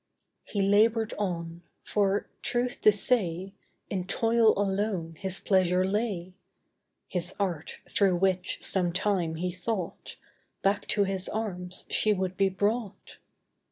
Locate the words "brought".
12.49-13.19